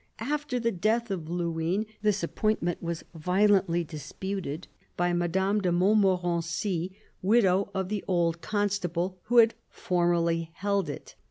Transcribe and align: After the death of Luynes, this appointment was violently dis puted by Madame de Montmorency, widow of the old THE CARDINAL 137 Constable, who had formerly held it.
After 0.17 0.59
the 0.59 0.71
death 0.71 1.11
of 1.11 1.29
Luynes, 1.29 1.85
this 2.01 2.23
appointment 2.23 2.81
was 2.81 3.03
violently 3.13 3.83
dis 3.83 4.11
puted 4.11 4.63
by 4.97 5.13
Madame 5.13 5.61
de 5.61 5.71
Montmorency, 5.71 6.93
widow 7.21 7.69
of 7.75 7.89
the 7.89 8.03
old 8.07 8.33
THE 8.33 8.39
CARDINAL 8.39 8.41
137 8.63 8.63
Constable, 8.63 9.19
who 9.25 9.37
had 9.37 9.53
formerly 9.69 10.49
held 10.55 10.89
it. 10.89 11.13